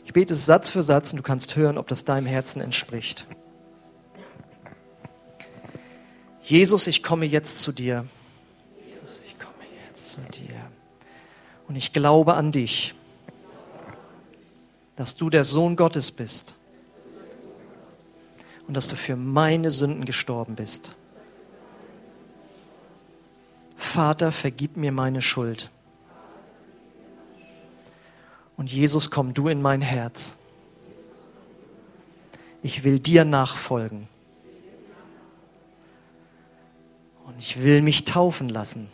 [0.06, 3.28] Ich bete es Satz für Satz und du kannst hören, ob das deinem Herzen entspricht.
[6.42, 8.06] Jesus, ich komme jetzt zu dir.
[8.86, 10.56] Jesus, ich komme jetzt zu dir.
[11.68, 12.96] Und ich glaube an dich,
[14.96, 16.56] dass du der Sohn Gottes bist
[18.68, 20.96] und dass du für meine Sünden gestorben bist.
[23.78, 25.70] Vater, vergib mir meine Schuld.
[28.62, 30.38] Und Jesus, komm du in mein Herz.
[32.62, 34.08] Ich will dir nachfolgen.
[37.26, 38.88] Und ich will mich taufen lassen.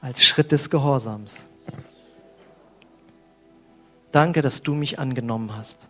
[0.00, 1.48] Als Schritt des Gehorsams.
[4.12, 5.88] Danke, dass du mich angenommen hast.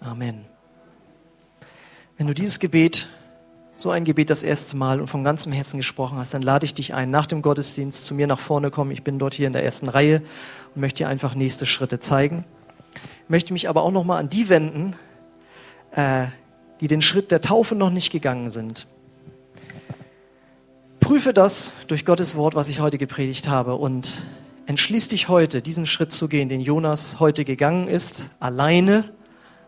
[0.00, 0.46] Amen.
[2.16, 3.10] Wenn du dieses Gebet,
[3.76, 6.74] so ein Gebet das erste Mal und von ganzem Herzen gesprochen hast, dann lade ich
[6.74, 8.92] dich ein, nach dem Gottesdienst zu mir nach vorne kommen.
[8.92, 10.22] Ich bin dort hier in der ersten Reihe
[10.74, 12.44] und möchte dir einfach nächste Schritte zeigen.
[13.26, 14.96] Möchte mich aber auch nochmal an die wenden,
[15.92, 16.26] äh,
[16.80, 18.86] die den Schritt der Taufe noch nicht gegangen sind.
[21.00, 24.24] Prüfe das durch Gottes Wort, was ich heute gepredigt habe und
[24.66, 29.12] entschließ dich heute, diesen Schritt zu gehen, den Jonas heute gegangen ist, alleine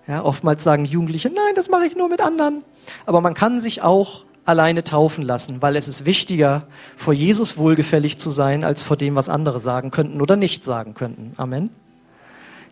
[0.06, 2.62] ja, oftmals sagen Jugendliche, nein, das mache ich nur mit anderen.
[3.04, 6.66] Aber man kann sich auch alleine taufen lassen, weil es ist wichtiger,
[6.96, 10.94] vor Jesus wohlgefällig zu sein, als vor dem, was andere sagen könnten oder nicht sagen
[10.94, 11.32] könnten.
[11.36, 11.70] Amen.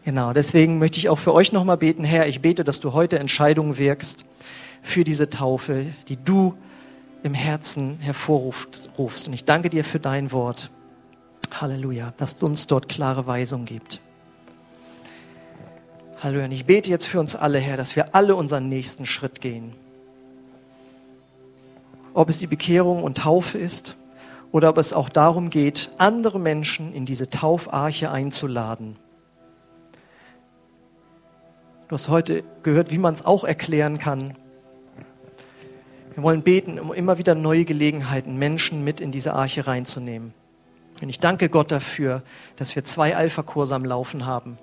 [0.04, 3.18] Genau, deswegen möchte ich auch für euch nochmal beten, Herr, ich bete, dass du heute
[3.18, 4.24] Entscheidungen wirkst
[4.82, 6.54] für diese Taufe, die du
[7.22, 8.90] im Herzen hervorrufst.
[8.98, 10.70] Und ich danke dir für dein Wort.
[11.50, 14.00] Halleluja, dass du uns dort klare Weisung gibt.
[16.18, 16.46] Halleluja.
[16.46, 19.72] Und ich bete jetzt für uns alle, Herr, dass wir alle unseren nächsten Schritt gehen.
[22.14, 23.96] Ob es die Bekehrung und Taufe ist
[24.52, 28.96] oder ob es auch darum geht, andere Menschen in diese Taufarche einzuladen.
[31.88, 34.36] Du hast heute gehört, wie man es auch erklären kann.
[36.14, 40.32] Wir wollen beten, um immer wieder neue Gelegenheiten, Menschen mit in diese Arche reinzunehmen.
[41.02, 42.22] Und ich danke Gott dafür,
[42.54, 44.56] dass wir zwei Alpha-Kurse am Laufen haben.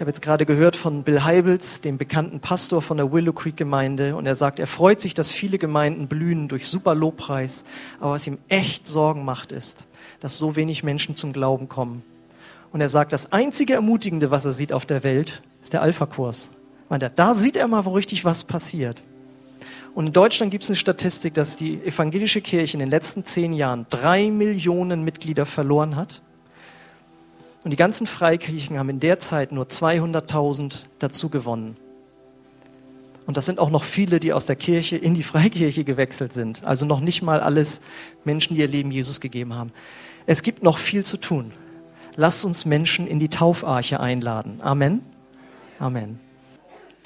[0.00, 3.58] Ich habe jetzt gerade gehört von Bill Heibels, dem bekannten Pastor von der Willow Creek
[3.58, 7.64] Gemeinde, und er sagt, er freut sich, dass viele Gemeinden blühen durch super Lobpreis,
[8.00, 9.86] aber was ihm echt Sorgen macht, ist,
[10.20, 12.02] dass so wenig Menschen zum Glauben kommen.
[12.72, 16.48] Und er sagt, das einzige Ermutigende, was er sieht auf der Welt, ist der Alpha-Kurs.
[17.14, 19.02] Da sieht er mal, wo richtig was passiert.
[19.92, 23.52] Und in Deutschland gibt es eine Statistik, dass die evangelische Kirche in den letzten zehn
[23.52, 26.22] Jahren drei Millionen Mitglieder verloren hat
[27.62, 31.76] und die ganzen Freikirchen haben in der Zeit nur 200.000 dazu gewonnen.
[33.26, 36.64] Und das sind auch noch viele, die aus der Kirche in die Freikirche gewechselt sind.
[36.64, 37.80] Also noch nicht mal alles
[38.24, 39.72] Menschen, die ihr Leben Jesus gegeben haben.
[40.26, 41.52] Es gibt noch viel zu tun.
[42.16, 44.60] Lasst uns Menschen in die Taufarche einladen.
[44.62, 45.02] Amen.
[45.78, 46.18] Amen.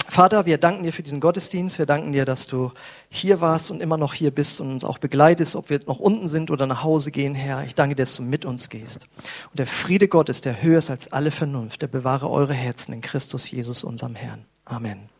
[0.08, 1.78] Vater, wir danken dir für diesen Gottesdienst.
[1.78, 2.72] Wir danken dir, dass du
[3.08, 6.28] hier warst und immer noch hier bist und uns auch begleitest, ob wir noch unten
[6.28, 7.64] sind oder nach Hause gehen, Herr.
[7.64, 9.06] Ich danke dir, dass du mit uns gehst.
[9.50, 13.00] Und der Friede Gottes, der höher ist als alle Vernunft, der bewahre eure Herzen in
[13.00, 14.44] Christus Jesus, unserem Herrn.
[14.64, 15.13] Amen.